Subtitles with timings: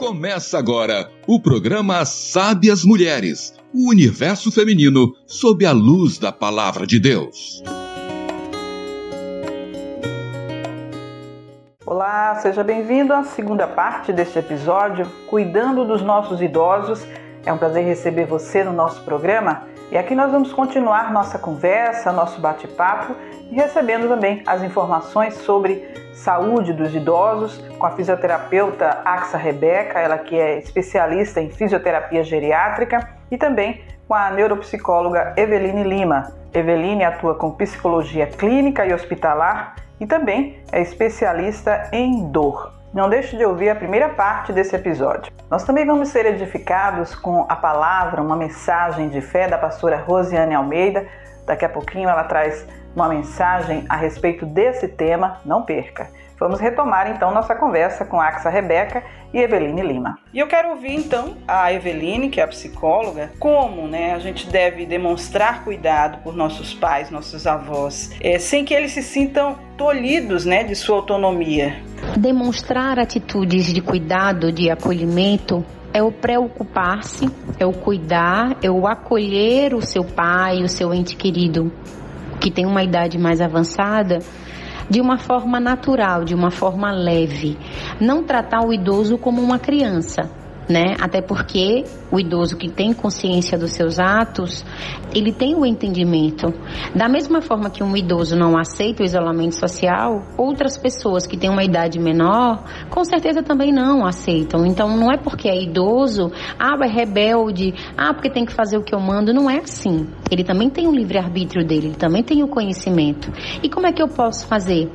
[0.00, 6.98] Começa agora o programa Sábias Mulheres, o universo feminino sob a luz da palavra de
[6.98, 7.62] Deus.
[11.84, 17.06] Olá, seja bem-vindo à segunda parte deste episódio, Cuidando dos Nossos Idosos.
[17.44, 22.12] É um prazer receber você no nosso programa e aqui nós vamos continuar nossa conversa,
[22.12, 23.14] nosso bate-papo
[23.50, 30.18] e recebendo também as informações sobre saúde dos idosos com a fisioterapeuta Axa Rebeca, ela
[30.18, 36.32] que é especialista em fisioterapia geriátrica, e também com a neuropsicóloga Eveline Lima.
[36.52, 42.79] Eveline atua com psicologia clínica e hospitalar e também é especialista em dor.
[42.92, 45.32] Não deixe de ouvir a primeira parte desse episódio.
[45.48, 50.56] Nós também vamos ser edificados com a palavra, uma mensagem de fé da pastora Rosiane
[50.56, 51.06] Almeida.
[51.46, 56.08] Daqui a pouquinho ela traz uma mensagem a respeito desse tema, não perca.
[56.40, 60.18] Vamos retomar então nossa conversa com Axa Rebeca e Eveline Lima.
[60.32, 64.48] E eu quero ouvir então a Eveline, que é a psicóloga, como né, a gente
[64.48, 70.46] deve demonstrar cuidado por nossos pais, nossos avós, é, sem que eles se sintam tolhidos
[70.46, 71.76] né, de sua autonomia.
[72.16, 79.74] Demonstrar atitudes de cuidado, de acolhimento, é o preocupar-se, é o cuidar, é o acolher
[79.74, 81.72] o seu pai, o seu ente querido
[82.40, 84.20] que tem uma idade mais avançada
[84.88, 87.56] de uma forma natural, de uma forma leve.
[88.00, 90.94] Não tratar o idoso como uma criança né?
[91.00, 94.64] Até porque o idoso que tem consciência dos seus atos,
[95.14, 96.52] ele tem o entendimento.
[96.94, 101.50] Da mesma forma que um idoso não aceita o isolamento social, outras pessoas que têm
[101.50, 104.64] uma idade menor, com certeza também não aceitam.
[104.64, 108.82] Então não é porque é idoso, ah, é rebelde, ah, porque tem que fazer o
[108.82, 110.06] que eu mando, não é assim.
[110.30, 113.30] Ele também tem o livre arbítrio dele, ele também tem o conhecimento.
[113.62, 114.90] E como é que eu posso fazer?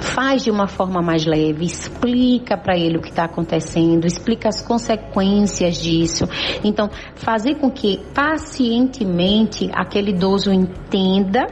[0.00, 4.62] Faz de uma forma mais leve, explica para ele o que está acontecendo, explica as
[4.62, 6.24] consequências disso.
[6.62, 11.46] Então, fazer com que pacientemente aquele idoso entenda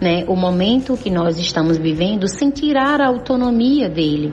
[0.00, 4.32] né, o momento que nós estamos vivendo sem tirar a autonomia dele?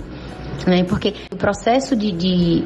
[0.88, 2.64] Porque o processo de, de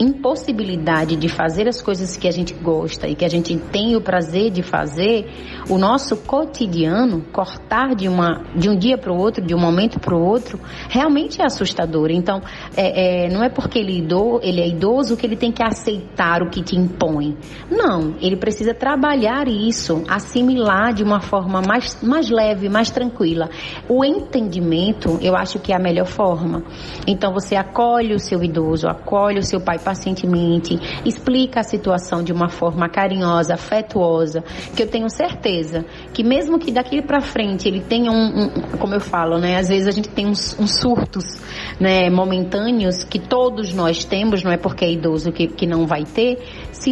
[0.00, 4.00] impossibilidade de fazer as coisas que a gente gosta e que a gente tem o
[4.00, 5.26] prazer de fazer,
[5.68, 9.98] o nosso cotidiano, cortar de, uma, de um dia para o outro, de um momento
[9.98, 12.10] para o outro, realmente é assustador.
[12.10, 12.42] Então,
[12.76, 16.42] é, é, não é porque ele, ido, ele é idoso que ele tem que aceitar
[16.42, 17.36] o que te impõe.
[17.70, 23.48] Não, ele precisa trabalhar isso, assimilar de uma forma mais, mais leve, mais tranquila.
[23.88, 26.64] O entendimento, eu acho que é a melhor forma.
[27.06, 32.20] Então, então você acolhe o seu idoso, acolhe o seu pai pacientemente, explica a situação
[32.20, 34.42] de uma forma carinhosa, afetuosa,
[34.74, 38.94] que eu tenho certeza que mesmo que daqui para frente ele tenha um, um, como
[38.94, 41.40] eu falo, né, às vezes a gente tem uns, uns, surtos,
[41.78, 46.02] né, momentâneos que todos nós temos, não é porque é idoso que, que não vai
[46.02, 46.90] ter, se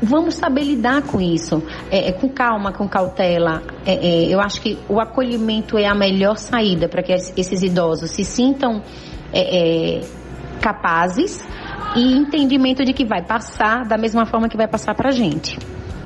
[0.00, 3.62] vamos saber lidar com isso, é, é, com calma, com cautela.
[3.86, 8.10] É, é eu acho que o acolhimento é a melhor saída para que esses idosos
[8.10, 8.82] se sintam
[9.32, 10.00] é, é,
[10.60, 11.44] capazes
[11.96, 15.58] e entendimento de que vai passar da mesma forma que vai passar para a gente.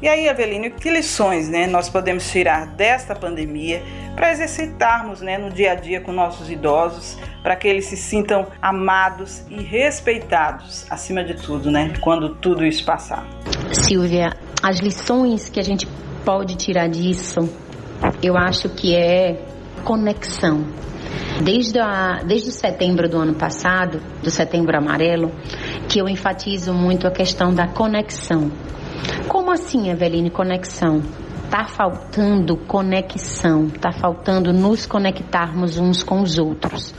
[0.03, 3.83] E aí, Avelino, que lições né, nós podemos tirar desta pandemia
[4.15, 8.47] para exercitarmos né, no dia a dia com nossos idosos, para que eles se sintam
[8.61, 13.27] amados e respeitados, acima de tudo, né, quando tudo isso passar?
[13.73, 14.31] Silvia,
[14.63, 15.87] as lições que a gente
[16.25, 17.49] pode tirar disso,
[18.23, 19.41] eu acho que é
[19.83, 20.67] conexão.
[21.43, 25.31] Desde, a, desde setembro do ano passado, do setembro amarelo,
[25.89, 28.51] que eu enfatizo muito a questão da conexão.
[29.29, 31.03] Como assim, Eveline, conexão?
[31.51, 36.93] Tá faltando conexão, tá faltando nos conectarmos uns com os outros.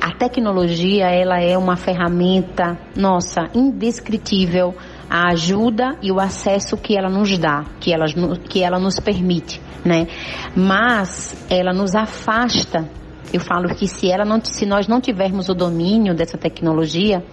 [0.00, 4.74] A tecnologia, ela é uma ferramenta, nossa, indescritível,
[5.08, 8.06] a ajuda e o acesso que ela nos dá, que ela,
[8.48, 10.06] que ela nos permite, né?
[10.54, 12.88] Mas ela nos afasta
[13.32, 17.24] eu falo que se ela não, se nós não tivermos o domínio dessa tecnologia,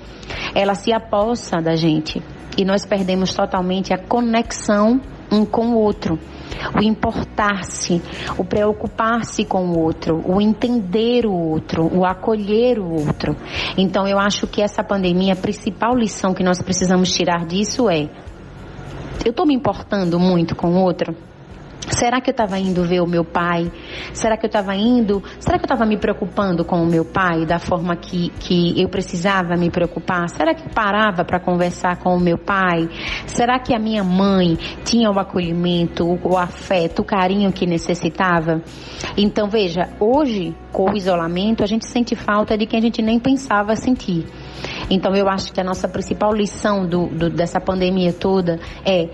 [0.53, 2.21] ela se apossa da gente
[2.57, 5.01] e nós perdemos totalmente a conexão
[5.31, 6.19] um com o outro,
[6.75, 8.01] o importar-se,
[8.37, 13.35] o preocupar-se com o outro, o entender o outro, o acolher o outro.
[13.75, 18.07] Então eu acho que essa pandemia, a principal lição que nós precisamos tirar disso é:
[19.25, 21.15] eu estou me importando muito com o outro.
[21.89, 23.71] Será que eu estava indo ver o meu pai?
[24.13, 25.21] Será que eu estava indo?
[25.39, 28.87] Será que eu estava me preocupando com o meu pai da forma que, que eu
[28.89, 30.29] precisava me preocupar?
[30.29, 32.89] Será que parava para conversar com o meu pai?
[33.27, 38.61] Será que a minha mãe tinha o acolhimento, o afeto, o carinho que necessitava?
[39.17, 43.19] Então veja, hoje com o isolamento a gente sente falta de quem a gente nem
[43.19, 44.25] pensava sentir.
[44.89, 49.09] Então eu acho que a nossa principal lição do, do dessa pandemia toda é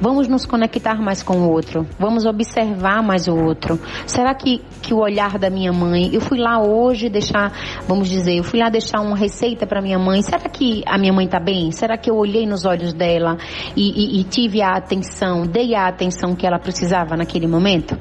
[0.00, 1.86] Vamos nos conectar mais com o outro.
[1.98, 3.78] Vamos observar mais o outro.
[4.06, 7.52] Será que, que o olhar da minha mãe, eu fui lá hoje deixar,
[7.86, 10.20] vamos dizer, eu fui lá deixar uma receita para minha mãe.
[10.22, 11.70] Será que a minha mãe está bem?
[11.70, 13.36] Será que eu olhei nos olhos dela
[13.76, 17.96] e, e, e tive a atenção, dei a atenção que ela precisava naquele momento?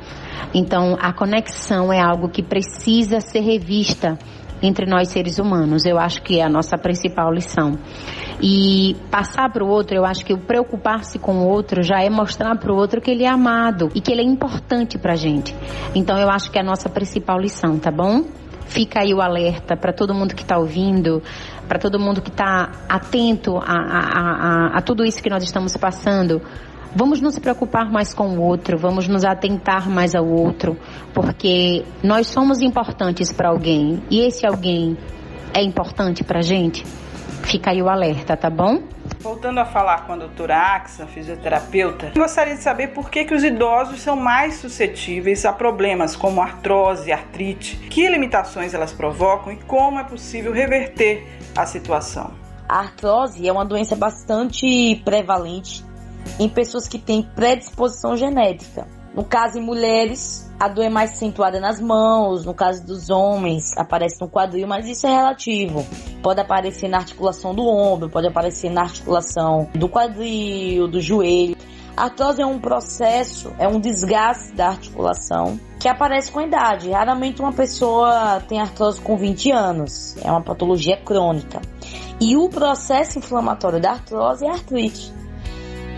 [0.54, 4.18] Então, a conexão é algo que precisa ser revista
[4.64, 5.86] entre nós seres humanos.
[5.86, 7.78] Eu acho que é a nossa principal lição.
[8.42, 12.10] E passar para o outro, eu acho que o preocupar-se com o outro já é
[12.10, 15.16] mostrar para o outro que ele é amado e que ele é importante para a
[15.16, 15.56] gente.
[15.94, 18.24] Então eu acho que é a nossa principal lição, tá bom?
[18.66, 21.22] Fica aí o alerta para todo mundo que está ouvindo,
[21.68, 25.76] para todo mundo que está atento a, a, a, a tudo isso que nós estamos
[25.78, 26.42] passando.
[26.96, 30.78] Vamos nos preocupar mais com o outro, vamos nos atentar mais ao outro,
[31.12, 34.96] porque nós somos importantes para alguém e esse alguém
[35.56, 36.86] é importante para a gente.
[37.44, 38.84] Fica aí o alerta, tá bom?
[39.20, 43.44] Voltando a falar com a doutora Axa, fisioterapeuta, gostaria de saber por que, que os
[43.44, 50.00] idosos são mais suscetíveis a problemas como artrose, artrite, que limitações elas provocam e como
[50.00, 52.32] é possível reverter a situação.
[52.70, 55.84] A artrose é uma doença bastante prevalente
[56.40, 58.88] em pessoas que têm predisposição genética.
[59.16, 63.78] No caso, em mulheres, a dor é mais acentuada nas mãos, no caso dos homens,
[63.78, 65.86] aparece no quadril, mas isso é relativo.
[66.24, 71.56] Pode aparecer na articulação do ombro, pode aparecer na articulação do quadril, do joelho.
[71.96, 76.90] A artrose é um processo, é um desgaste da articulação que aparece com a idade.
[76.90, 81.62] Raramente uma pessoa tem artrose com 20 anos, é uma patologia crônica.
[82.20, 85.14] E o processo inflamatório da artrose é artrite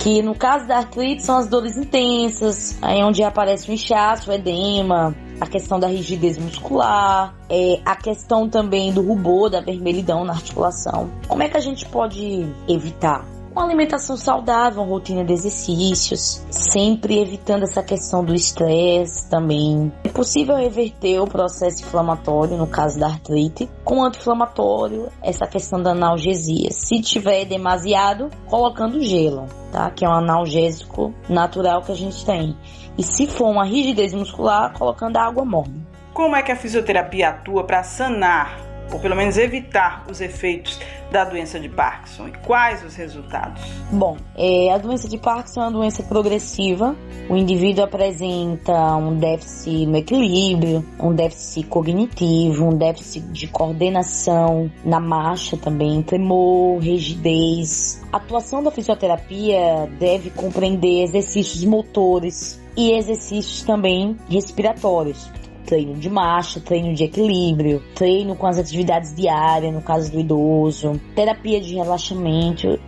[0.06, 4.34] que no caso da artrite são as dores intensas, aí onde aparece o inchaço, o
[4.34, 10.34] edema, a questão da rigidez muscular, é, a questão também do rubor, da vermelhidão na
[10.34, 11.10] articulação.
[11.28, 13.26] Como é que a gente pode evitar?
[13.56, 19.94] Uma alimentação saudável, uma rotina de exercícios, sempre evitando essa questão do estresse também.
[20.04, 25.92] É possível reverter o processo inflamatório, no caso da artrite, com anti-inflamatório, essa questão da
[25.92, 26.70] analgesia.
[26.72, 29.90] Se tiver demasiado, colocando gelo, tá?
[29.90, 32.58] Que é um analgésico natural que a gente tem.
[32.98, 35.86] E se for uma rigidez muscular, colocando água morna.
[36.14, 40.80] Como é que a fisioterapia atua para sanar ou pelo menos evitar os efeitos
[41.12, 42.28] da doença de Parkinson?
[42.28, 43.62] E quais os resultados?
[43.92, 46.96] Bom, é, a doença de Parkinson é uma doença progressiva.
[47.30, 55.00] O indivíduo apresenta um déficit no equilíbrio, um déficit cognitivo, um déficit de coordenação na
[55.00, 58.02] marcha também, tremor, rigidez.
[58.12, 65.30] A atuação da fisioterapia deve compreender exercícios motores e exercícios também respiratórios
[65.66, 71.00] treino de marcha, treino de equilíbrio, treino com as atividades diárias, no caso do idoso,
[71.16, 72.80] terapia de relaxamento.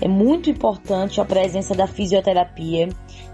[0.00, 2.88] É muito importante a presença da fisioterapia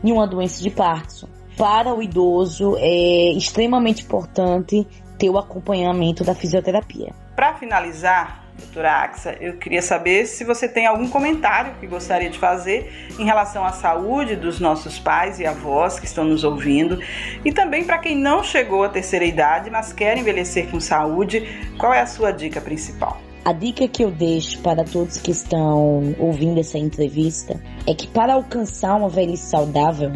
[0.04, 1.28] em uma doença de Parkinson.
[1.56, 4.86] Para o idoso é extremamente importante
[5.18, 7.12] ter o acompanhamento da fisioterapia.
[7.34, 12.38] Para finalizar, doutora Axa, eu queria saber se você tem algum comentário que gostaria de
[12.38, 16.98] fazer em relação à saúde dos nossos pais e avós que estão nos ouvindo
[17.44, 21.42] e também para quem não chegou à terceira idade, mas quer envelhecer com saúde,
[21.78, 23.20] qual é a sua dica principal?
[23.44, 28.34] A dica que eu deixo para todos que estão ouvindo essa entrevista é que para
[28.34, 30.12] alcançar uma velhice saudável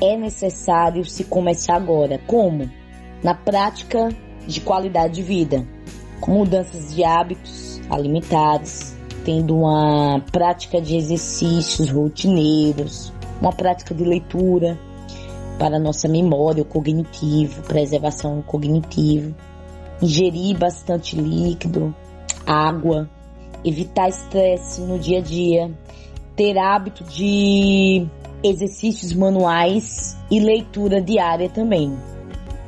[0.00, 2.18] é necessário se começar agora.
[2.26, 2.70] Como?
[3.22, 4.08] Na prática
[4.46, 5.66] de qualidade de vida,
[6.20, 14.78] com mudanças de hábitos, alimentados, tendo uma prática de exercícios rotineiros, uma prática de leitura
[15.58, 19.34] para nossa memória, o cognitivo, preservação cognitiva,
[20.00, 21.94] ingerir bastante líquido,
[22.46, 23.08] água,
[23.64, 25.70] evitar estresse no dia a dia,
[26.34, 28.06] ter hábito de
[28.42, 31.96] exercícios manuais e leitura diária também.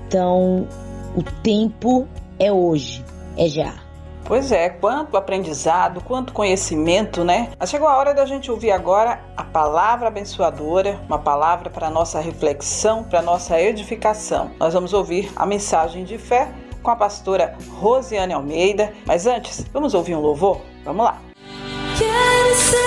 [0.06, 0.68] Então,
[1.16, 2.06] o tempo
[2.38, 3.04] é hoje,
[3.36, 3.83] é já.
[4.24, 7.50] Pois é, quanto aprendizado, quanto conhecimento, né?
[7.58, 12.20] Mas chegou a hora da gente ouvir agora a palavra abençoadora, uma palavra para nossa
[12.20, 14.50] reflexão, para nossa edificação.
[14.58, 16.48] Nós vamos ouvir a mensagem de fé
[16.82, 18.92] com a pastora Rosiane Almeida.
[19.06, 20.60] Mas antes, vamos ouvir um louvor?
[20.84, 21.18] Vamos lá.
[21.98, 22.83] Quero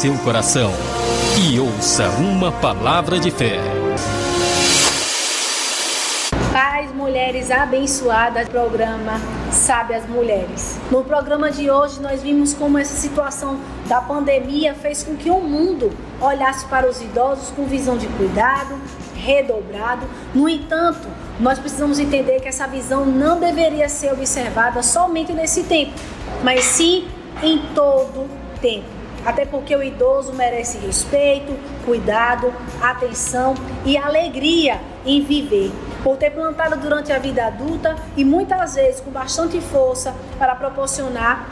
[0.00, 0.72] seu coração
[1.38, 3.58] e ouça uma palavra de fé.
[6.50, 9.20] Pais, mulheres abençoadas, programa
[9.52, 10.78] Sabe as Mulheres.
[10.90, 15.38] No programa de hoje nós vimos como essa situação da pandemia fez com que o
[15.38, 18.80] mundo olhasse para os idosos com visão de cuidado,
[19.14, 20.06] redobrado.
[20.34, 21.06] No entanto,
[21.38, 25.92] nós precisamos entender que essa visão não deveria ser observada somente nesse tempo,
[26.42, 27.06] mas sim
[27.42, 28.26] em todo
[28.62, 28.99] tempo.
[29.24, 35.70] Até porque o idoso merece respeito, cuidado, atenção e alegria em viver.
[36.02, 41.46] Por ter plantado durante a vida adulta e muitas vezes com bastante força para proporcionar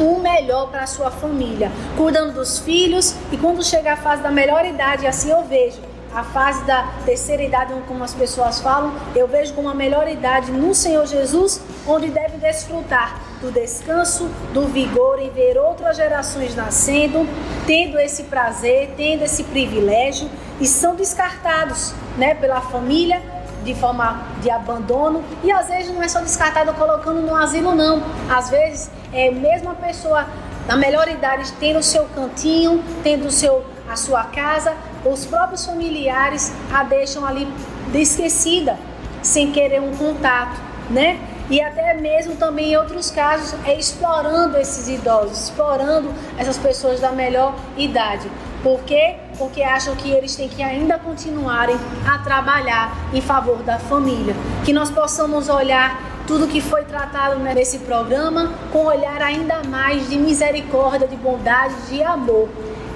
[0.00, 4.30] o melhor para a sua família, cuidando dos filhos e quando chega a fase da
[4.30, 5.78] melhor idade, assim eu vejo,
[6.14, 10.52] a fase da terceira idade, como as pessoas falam, eu vejo como a melhor idade
[10.52, 17.28] no Senhor Jesus, onde deve desfrutar do descanso, do vigor em ver outras gerações nascendo,
[17.66, 23.20] tendo esse prazer, tendo esse privilégio e são descartados, né, pela família
[23.62, 28.02] de forma de abandono e às vezes não é só descartado colocando no asilo não,
[28.30, 30.26] às vezes é mesmo a pessoa
[30.66, 34.74] na melhor idade tendo o seu cantinho, tendo o seu a sua casa,
[35.04, 37.46] os próprios familiares a deixam ali
[37.92, 38.78] esquecida,
[39.22, 40.58] sem querer um contato,
[40.88, 41.18] né?
[41.50, 47.12] E até mesmo também em outros casos é explorando esses idosos, explorando essas pessoas da
[47.12, 48.30] melhor idade.
[48.62, 49.16] Por quê?
[49.36, 51.76] Porque acham que eles têm que ainda continuarem
[52.10, 54.34] a trabalhar em favor da família.
[54.64, 60.08] Que nós possamos olhar tudo que foi tratado nesse programa com um olhar ainda mais
[60.08, 62.48] de misericórdia, de bondade, de amor.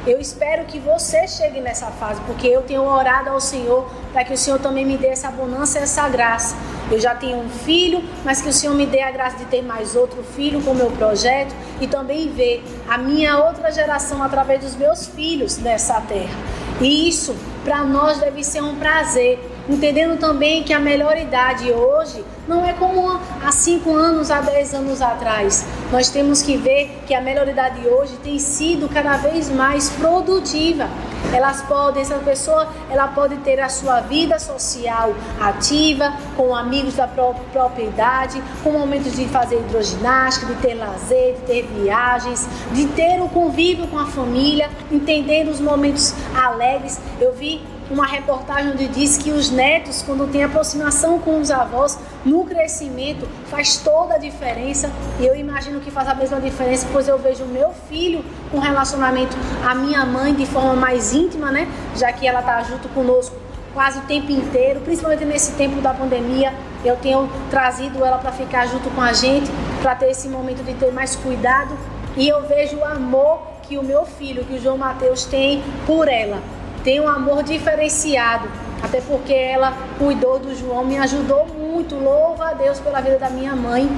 [0.09, 4.33] Eu espero que você chegue nessa fase, porque eu tenho orado ao Senhor para que
[4.33, 6.57] o Senhor também me dê essa bonança, essa graça.
[6.91, 9.61] Eu já tenho um filho, mas que o Senhor me dê a graça de ter
[9.61, 14.63] mais outro filho com o meu projeto e também ver a minha outra geração através
[14.63, 16.35] dos meus filhos nessa terra.
[16.81, 19.39] E isso para nós deve ser um prazer
[19.69, 24.75] entendendo também que a melhor idade hoje não é como há 5 anos, há 10
[24.75, 25.67] anos atrás.
[25.93, 30.89] Nós temos que ver que a melhor idade hoje tem sido cada vez mais produtiva.
[31.33, 37.07] Elas podem, essa pessoa, ela pode ter a sua vida social ativa, com amigos da
[37.07, 43.21] própria idade, com momentos de fazer hidroginástica, de ter lazer, de ter viagens, de ter
[43.21, 46.99] o convívio com a família, entendendo os momentos alegres.
[47.21, 51.99] Eu vi uma reportagem onde diz que os netos, quando têm aproximação com os avós,
[52.25, 54.91] no crescimento, faz toda a diferença.
[55.19, 58.59] E eu imagino que faz a mesma diferença, pois eu vejo o meu filho com
[58.59, 61.69] relacionamento à minha mãe de forma mais íntima, né?
[61.97, 63.37] Já que ela está junto conosco
[63.73, 66.53] quase o tempo inteiro, principalmente nesse tempo da pandemia.
[66.85, 69.51] Eu tenho trazido ela para ficar junto com a gente,
[69.83, 71.77] para ter esse momento de ter mais cuidado.
[72.17, 76.09] E eu vejo o amor que o meu filho, que o João Mateus tem por
[76.09, 76.39] ela
[76.83, 78.49] tem um amor diferenciado,
[78.83, 81.95] até porque ela cuidou do João, me ajudou muito.
[81.97, 83.89] Louva a Deus pela vida da minha mãe.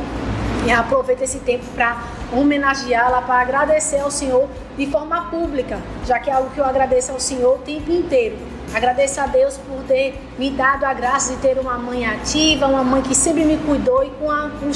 [0.66, 4.46] E aproveito esse tempo para homenageá-la, para agradecer ao Senhor
[4.76, 8.36] de forma pública, já que é algo que eu agradeço ao Senhor o tempo inteiro.
[8.72, 12.84] Agradeço a Deus por ter me dado a graça de ter uma mãe ativa, uma
[12.84, 14.70] mãe que sempre me cuidou e com a, com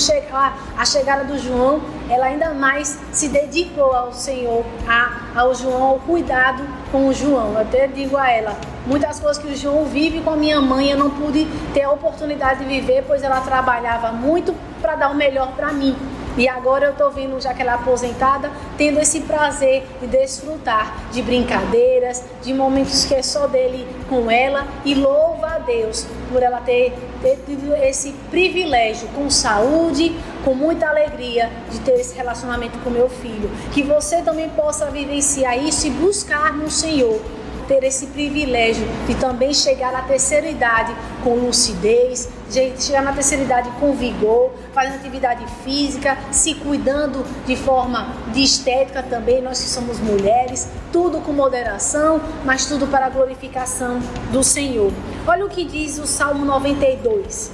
[0.76, 5.98] a, chegada do João, ela ainda mais se dedicou ao Senhor, a, ao João, ao
[6.00, 7.52] cuidado com o João.
[7.52, 10.90] Eu até digo a ela, muitas coisas que o João vive com a minha mãe,
[10.90, 15.14] eu não pude ter a oportunidade de viver, pois ela trabalhava muito para dar o
[15.14, 15.96] melhor para mim.
[16.36, 21.10] E agora eu estou vendo, já que ela é aposentada, tendo esse prazer de desfrutar
[21.12, 24.66] de brincadeiras, de momentos que é só dele com ela.
[24.84, 30.88] E louva a Deus por ela ter, ter tido esse privilégio com saúde, com muita
[30.88, 33.50] alegria de ter esse relacionamento com meu filho.
[33.72, 37.20] Que você também possa vivenciar isso e buscar no Senhor
[37.64, 43.42] ter esse privilégio de também chegar à terceira idade com lucidez, de chegar na terceira
[43.42, 49.68] idade com vigor, fazendo atividade física, se cuidando de forma de estética também, nós que
[49.68, 53.98] somos mulheres, tudo com moderação, mas tudo para a glorificação
[54.30, 54.92] do Senhor.
[55.26, 57.50] Olha o que diz o Salmo 92.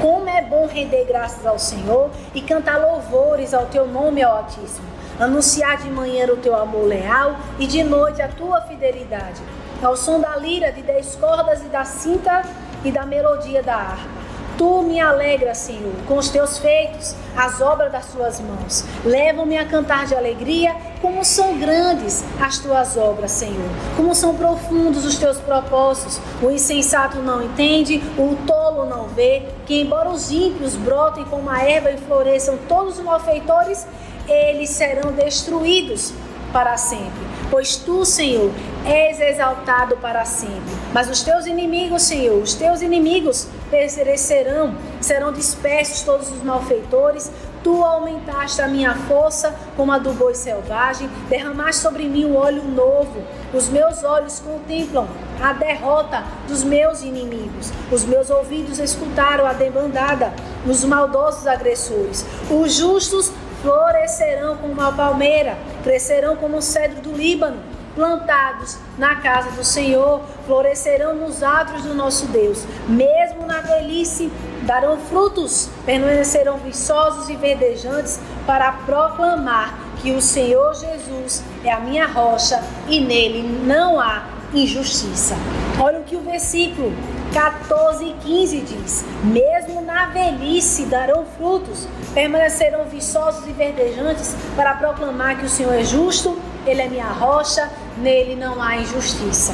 [0.00, 4.90] Como é bom render graças ao Senhor e cantar louvores ao teu nome, ó Altíssimo
[5.20, 9.42] anunciar de manhã o teu amor leal e de noite a tua fidelidade.
[9.82, 12.42] Ao som da lira, de dez cordas e da cinta
[12.84, 14.20] e da melodia da harpa.
[14.60, 18.84] Tu me alegras, Senhor, com os teus feitos, as obras das tuas mãos.
[19.06, 23.70] Levam-me a cantar de alegria, como são grandes as tuas obras, Senhor.
[23.96, 26.20] Como são profundos os teus propósitos.
[26.42, 31.62] O insensato não entende, o tolo não vê, que embora os ímpios brotem como a
[31.62, 33.86] erva e floresçam todos os malfeitores,
[34.28, 36.12] eles serão destruídos
[36.52, 37.39] para sempre.
[37.50, 38.52] Pois tu, Senhor,
[38.86, 40.60] és exaltado para sempre.
[40.92, 47.30] Mas os teus inimigos, Senhor, os teus inimigos perecerão, serão dispersos todos os malfeitores.
[47.64, 52.62] Tu aumentaste a minha força como a do boi selvagem, derramaste sobre mim o óleo
[52.62, 53.22] novo.
[53.52, 55.06] Os meus olhos contemplam
[55.42, 57.70] a derrota dos meus inimigos.
[57.90, 60.32] Os meus ouvidos escutaram a debandada
[60.64, 62.24] dos maldosos agressores.
[62.48, 63.30] Os justos
[63.62, 67.58] florescerão como uma palmeira, crescerão como o cedro do Líbano,
[67.94, 72.64] plantados na casa do Senhor, florescerão nos atos do nosso Deus.
[72.88, 74.30] Mesmo na velhice,
[74.62, 82.06] darão frutos, permanecerão viçosos e verdejantes para proclamar que o Senhor Jesus é a minha
[82.06, 85.36] rocha e nele não há injustiça.
[85.78, 86.92] Olha o que o versículo
[87.32, 95.38] 14 e 15 diz: Mesmo na velhice darão frutos, permanecerão viçosos e verdejantes para proclamar
[95.38, 99.52] que o Senhor é justo, Ele é minha rocha, nele não há injustiça.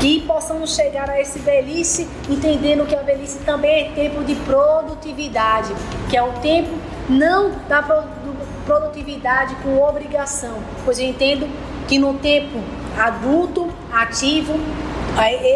[0.00, 5.72] Que possamos chegar a esse velhice entendendo que a velhice também é tempo de produtividade,
[6.10, 6.70] que é o tempo
[7.08, 7.82] não da
[8.64, 11.48] produtividade com obrigação, pois eu entendo
[11.86, 12.58] que no tempo
[12.98, 14.54] adulto, ativo,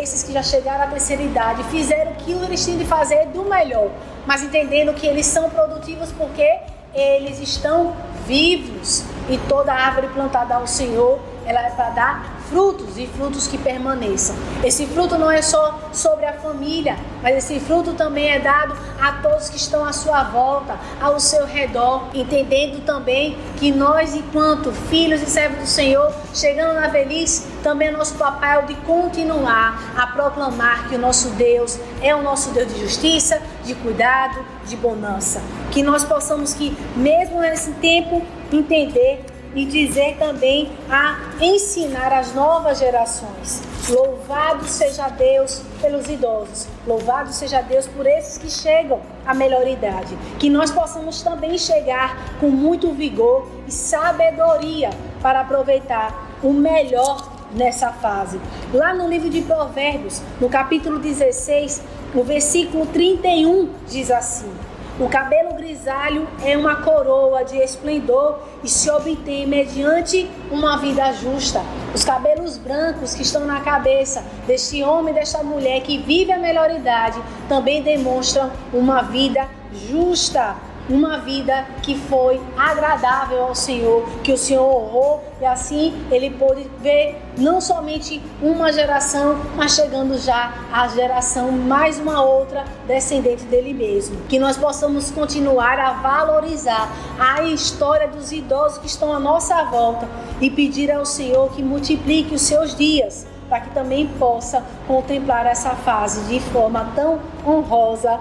[0.02, 3.44] esses que já chegaram à terceira idade fizeram o que eles tinham de fazer do
[3.44, 3.90] melhor,
[4.26, 6.58] mas entendendo que eles são produtivos porque
[6.94, 7.96] eles estão
[8.26, 9.04] vivos.
[9.28, 14.36] E toda árvore plantada ao Senhor ela é para dar frutos e frutos que permaneçam.
[14.64, 19.12] Esse fruto não é só sobre a família, mas esse fruto também é dado a
[19.12, 25.22] todos que estão à sua volta, ao seu redor, entendendo também que nós, enquanto filhos
[25.22, 30.88] e servos do Senhor, chegando na velhice, também é nosso papel de continuar a proclamar
[30.88, 35.42] que o nosso Deus é o nosso Deus de justiça, de cuidado, de bonança.
[35.70, 39.24] Que nós possamos que mesmo nesse tempo entender
[39.56, 43.62] e dizer também a ensinar as novas gerações.
[43.88, 50.16] Louvado seja Deus pelos idosos, louvado seja Deus por esses que chegam à melhor idade.
[50.38, 54.90] Que nós possamos também chegar com muito vigor e sabedoria
[55.22, 58.38] para aproveitar o melhor nessa fase.
[58.72, 61.82] Lá no livro de Provérbios, no capítulo 16,
[62.14, 64.50] o versículo 31 diz assim:
[64.98, 71.60] o cabelo grisalho é uma coroa de esplendor e se obtém mediante uma vida justa.
[71.94, 76.38] Os cabelos brancos que estão na cabeça deste homem e desta mulher que vive a
[76.38, 79.46] melhor idade também demonstram uma vida
[79.86, 80.56] justa
[80.88, 86.70] uma vida que foi agradável ao Senhor, que o Senhor honrou e assim ele pôde
[86.80, 93.74] ver não somente uma geração, mas chegando já à geração mais uma outra descendente dele
[93.74, 94.16] mesmo.
[94.28, 100.08] Que nós possamos continuar a valorizar a história dos idosos que estão à nossa volta
[100.40, 105.70] e pedir ao Senhor que multiplique os seus dias para que também possa contemplar essa
[105.70, 108.18] fase de forma tão honrosa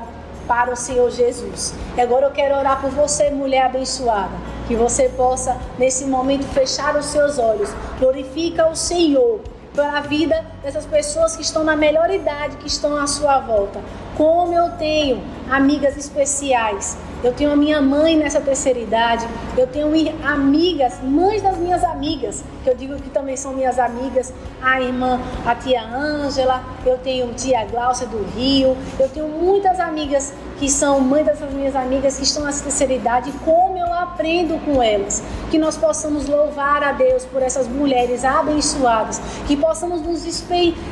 [0.47, 1.73] para o Senhor Jesus.
[1.97, 4.35] E agora eu quero orar por você, mulher abençoada,
[4.67, 7.69] que você possa nesse momento fechar os seus olhos.
[7.99, 9.39] Glorifica o Senhor
[9.73, 13.81] pela vida dessas pessoas que estão na melhor idade, que estão à sua volta.
[14.17, 19.87] Como eu tenho amigas especiais eu tenho a minha mãe nessa terceira idade, eu tenho
[20.23, 25.19] amigas, mães das minhas amigas, que eu digo que também são minhas amigas, a irmã,
[25.45, 30.99] a tia Ângela, eu tenho tia Glaucia do Rio, eu tenho muitas amigas que são
[30.99, 35.21] mães dessas minhas amigas que estão nessa terceira idade, como eu aprendo com elas.
[35.51, 40.25] Que nós possamos louvar a Deus por essas mulheres abençoadas, que possamos nos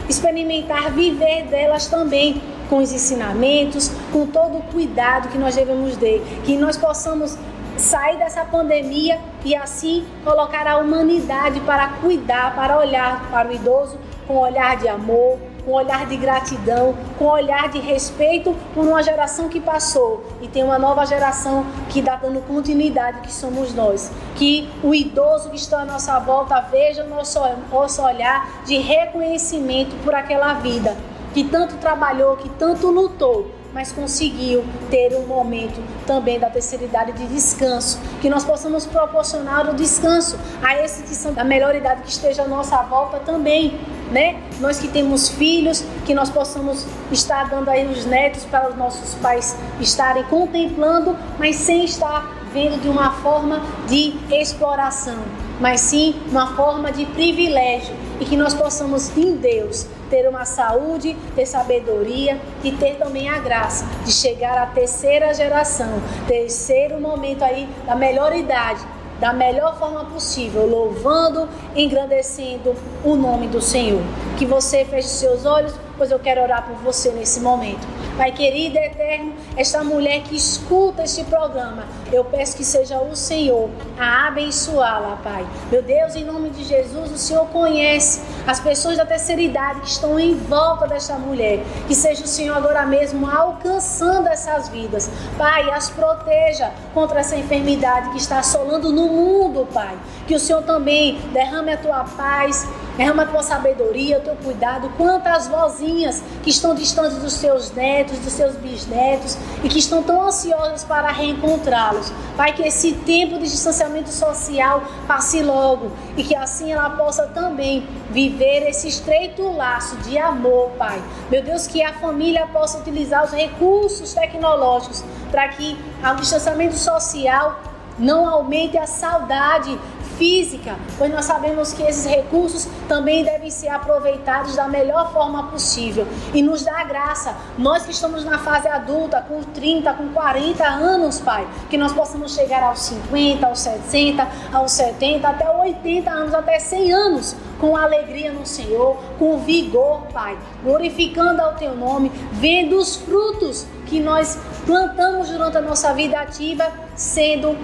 [0.09, 6.21] experimentar viver delas também com os ensinamentos, com todo o cuidado que nós devemos ter,
[6.45, 7.35] que nós possamos
[7.75, 13.97] sair dessa pandemia e assim colocar a humanidade para cuidar, para olhar para o idoso
[14.27, 19.49] com olhar de amor, com olhar de gratidão, com olhar de respeito por uma geração
[19.49, 24.11] que passou e tem uma nova geração que está dando continuidade, que somos nós.
[24.35, 27.39] Que o idoso que está à nossa volta veja o nosso,
[27.71, 30.95] nosso olhar de reconhecimento por aquela vida
[31.33, 37.13] que tanto trabalhou, que tanto lutou, mas conseguiu ter um momento também da terceira idade
[37.13, 42.03] de descanso, que nós possamos proporcionar o descanso a esses que são da melhor idade
[42.03, 43.79] que esteja à nossa volta também,
[44.11, 44.41] né?
[44.59, 49.15] Nós que temos filhos, que nós possamos estar dando aí os netos para os nossos
[49.15, 55.17] pais estarem contemplando, mas sem estar vendo de uma forma de exploração,
[55.59, 61.13] mas sim uma forma de privilégio e que nós possamos em Deus ter uma saúde,
[61.35, 67.67] ter sabedoria e ter também a graça de chegar à terceira geração, terceiro momento aí
[67.85, 68.79] da melhor idade,
[69.19, 74.01] da melhor forma possível, louvando, engrandecendo o nome do Senhor.
[74.37, 75.73] Que você feche seus olhos,
[76.03, 77.87] pois eu quero orar por você nesse momento.
[78.17, 83.69] Pai querido eterno, esta mulher que escuta este programa, eu peço que seja o Senhor
[83.97, 85.47] a abençoá-la, Pai.
[85.71, 89.87] Meu Deus, em nome de Jesus, o Senhor conhece as pessoas da terceira idade que
[89.87, 91.63] estão em volta desta mulher.
[91.87, 95.09] Que seja o Senhor agora mesmo alcançando essas vidas.
[95.37, 99.97] Pai, as proteja contra essa enfermidade que está assolando no mundo, Pai.
[100.27, 104.89] Que o Senhor também derrame a tua paz, derrame a tua sabedoria, o teu cuidado.
[104.97, 110.21] Quantas vozinhas que estão distantes dos seus netos, dos seus bisnetos e que estão tão
[110.21, 112.11] ansiosas para reencontrá-los.
[112.35, 117.87] Pai, que esse tempo de distanciamento social passe logo e que assim ela possa também
[118.09, 121.01] viver esse estreito laço de amor, Pai.
[121.29, 127.59] Meu Deus, que a família possa utilizar os recursos tecnológicos para que o distanciamento social
[127.97, 129.79] não aumente a saudade
[130.17, 136.07] física, pois nós sabemos que esses recursos também devem ser aproveitados da melhor forma possível.
[136.33, 141.19] E nos dá graça, nós que estamos na fase adulta, com 30, com 40 anos,
[141.19, 146.59] Pai, que nós possamos chegar aos 50, aos 60, aos 70, até 80 anos, até
[146.59, 152.95] 100 anos, com alegria no Senhor, com vigor, Pai, glorificando ao Teu nome, vendo os
[152.95, 157.57] frutos que nós plantamos durante a nossa vida ativa sendo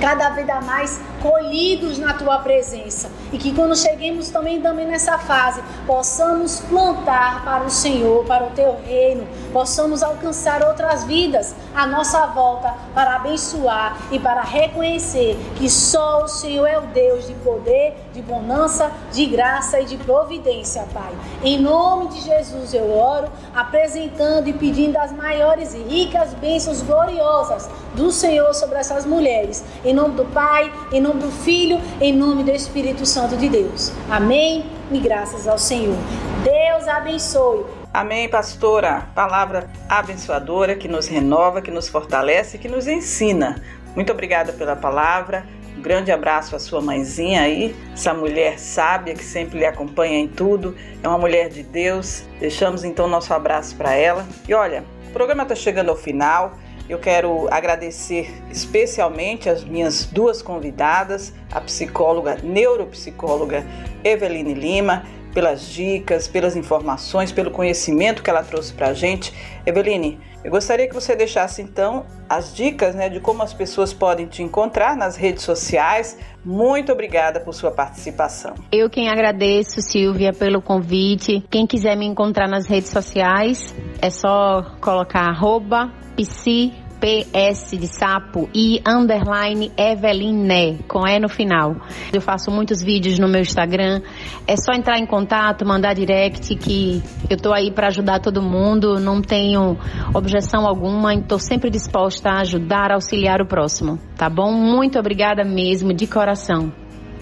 [0.00, 5.62] cada vez mais colhidos na tua presença e que quando cheguemos também também nessa fase
[5.86, 12.26] possamos plantar para o Senhor, para o teu reino, possamos alcançar outras vidas à nossa
[12.26, 17.94] volta para abençoar e para reconhecer que só o Senhor é o Deus de poder,
[18.12, 21.12] de bonança, de graça e de providência, Pai.
[21.42, 27.68] Em nome de Jesus eu oro, apresentando e pedindo as maiores e ricas bênçãos gloriosas
[27.94, 29.64] do Senhor sobre essas mulheres.
[29.84, 33.92] Em nome do Pai, em nome do Filho, em nome do Espírito Santo de Deus.
[34.10, 35.96] Amém e graças ao Senhor.
[36.42, 37.64] Deus abençoe.
[37.92, 39.08] Amém, pastora.
[39.14, 43.62] Palavra abençoadora que nos renova, que nos fortalece, que nos ensina.
[43.94, 45.44] Muito obrigada pela palavra.
[45.76, 50.28] Um grande abraço à sua mãezinha aí, essa mulher sábia que sempre lhe acompanha em
[50.28, 50.76] tudo.
[51.02, 52.24] É uma mulher de Deus.
[52.38, 54.26] Deixamos então nosso abraço para ela.
[54.48, 56.56] E olha, o programa está chegando ao final.
[56.92, 63.64] Eu quero agradecer especialmente as minhas duas convidadas, a psicóloga, neuropsicóloga
[64.04, 65.02] Eveline Lima,
[65.32, 69.32] pelas dicas, pelas informações, pelo conhecimento que ela trouxe para a gente.
[69.64, 74.26] Eveline, eu gostaria que você deixasse então as dicas né, de como as pessoas podem
[74.26, 76.18] te encontrar nas redes sociais.
[76.44, 78.52] Muito obrigada por sua participação.
[78.70, 81.42] Eu quem agradeço, Silvia, pelo convite.
[81.50, 88.48] Quem quiser me encontrar nas redes sociais, é só colocar arroba psi PS de sapo
[88.54, 91.74] e underline Eveline, com E no final.
[92.12, 94.00] Eu faço muitos vídeos no meu Instagram.
[94.46, 99.00] É só entrar em contato, mandar direct que eu tô aí para ajudar todo mundo,
[99.00, 99.76] não tenho
[100.14, 104.52] objeção alguma, estou sempre disposta a ajudar, auxiliar o próximo, tá bom?
[104.52, 106.72] Muito obrigada mesmo, de coração.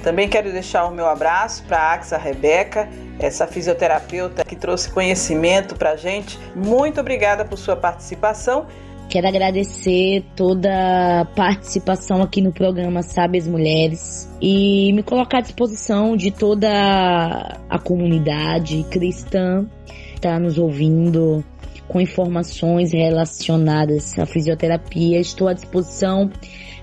[0.03, 2.89] Também quero deixar o meu abraço para Axa Rebeca,
[3.19, 6.39] essa fisioterapeuta que trouxe conhecimento para gente.
[6.55, 8.67] Muito obrigada por sua participação
[9.11, 15.41] Quero agradecer toda a participação aqui no programa Sabe as Mulheres e me colocar à
[15.41, 21.45] disposição de toda a comunidade cristã que está nos ouvindo
[21.89, 25.19] com informações relacionadas à fisioterapia.
[25.19, 26.31] Estou à disposição,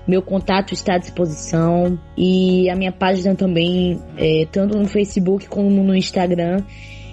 [0.06, 5.82] meu contato está à disposição e a minha página também, é, tanto no Facebook como
[5.82, 6.62] no Instagram.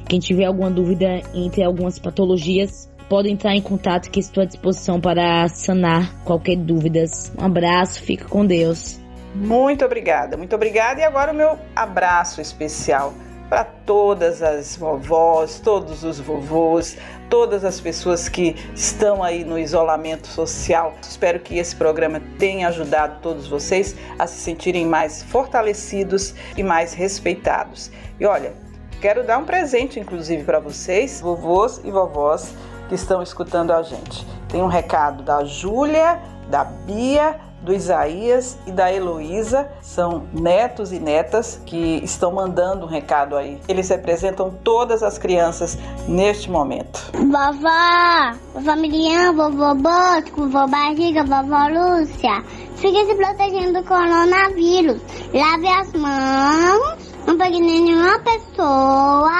[0.10, 5.00] Quem tiver alguma dúvida entre algumas patologias, Pode entrar em contato que estou à disposição
[5.00, 7.32] para sanar qualquer dúvidas.
[7.39, 9.00] Um abraço, fica com Deus.
[9.36, 11.02] Muito obrigada, muito obrigada.
[11.02, 13.13] E agora o meu abraço especial
[13.50, 16.98] para todas as vovós, todos os vovôs,
[17.30, 20.94] todas as pessoas que estão aí no isolamento social.
[21.02, 26.94] Espero que esse programa tenha ajudado todos vocês a se sentirem mais fortalecidos e mais
[26.94, 27.91] respeitados.
[28.20, 28.54] E olha,
[29.00, 32.54] quero dar um presente inclusive para vocês, vovôs e vovós
[32.88, 34.26] que estão escutando a gente.
[34.48, 36.19] Tem um recado da Júlia,
[36.50, 42.89] da Bia, do Isaías e da Heloísa, são netos e netas que estão mandando um
[42.89, 43.60] recado aí.
[43.67, 47.12] Eles representam todas as crianças neste momento.
[47.13, 52.43] Vovó, vovó Miriam, Bosco, vovó Barriga, vovó Lúcia,
[52.76, 55.02] fique se protegendo do coronavírus.
[55.34, 59.32] Lave as mãos, não pegue nenhuma pessoa,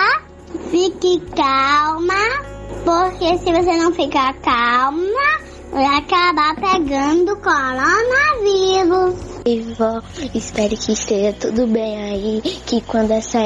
[0.72, 5.40] fique calma, porque se você não ficar calma,
[5.72, 9.16] vai acabar pegando coronavírus.
[9.46, 10.02] E vó,
[10.34, 13.40] espero que esteja tudo bem aí, que quando essa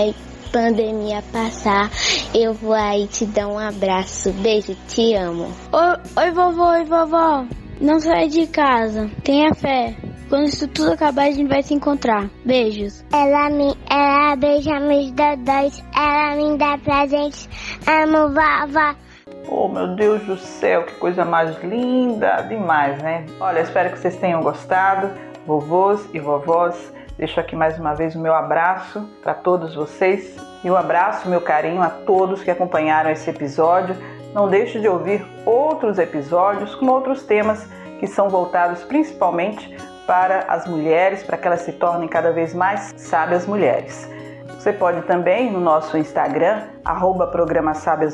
[0.51, 1.91] pandemia passar,
[2.33, 4.31] eu vou aí te dar um abraço.
[4.33, 5.51] Beijo, te amo.
[5.71, 7.45] Oi, oi vovô, oi vovó.
[7.81, 9.95] Não saia de casa, tenha fé.
[10.27, 12.29] Quando isso tudo acabar, a gente vai se encontrar.
[12.45, 13.03] Beijos.
[13.11, 17.49] Ela me, ela beija meus dodóis, ela me dá presentes.
[17.87, 19.08] Amo vovó.
[19.51, 23.25] Oh, meu Deus do céu, que coisa mais linda, demais, né?
[23.39, 25.09] Olha, espero que vocês tenham gostado,
[25.43, 26.93] vovôs e vovós.
[27.17, 31.41] Deixo aqui mais uma vez o meu abraço para todos vocês e um abraço, meu
[31.41, 33.95] carinho a todos que acompanharam esse episódio.
[34.35, 37.67] Não deixe de ouvir outros episódios com outros temas
[37.99, 42.93] que são voltados principalmente para as mulheres, para que elas se tornem cada vez mais
[42.95, 44.07] sábias mulheres.
[44.59, 47.31] Você pode também no nosso Instagram, arroba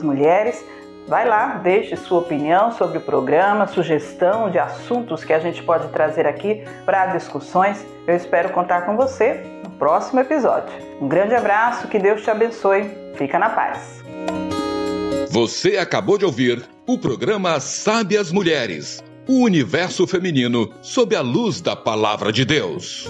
[0.02, 0.64] Mulheres,
[1.08, 5.88] Vai lá, deixe sua opinião sobre o programa, sugestão de assuntos que a gente pode
[5.90, 7.86] trazer aqui para discussões.
[8.08, 10.74] Eu espero contar com você no próximo episódio.
[11.00, 12.90] Um grande abraço, que Deus te abençoe.
[13.16, 14.04] Fica na paz.
[15.30, 21.62] Você acabou de ouvir o programa Sabe as Mulheres, o universo feminino sob a luz
[21.62, 23.08] da palavra de Deus.